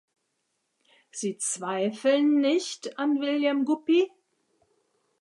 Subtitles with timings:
[1.11, 4.09] Sie zweifeln nicht an William Guppy?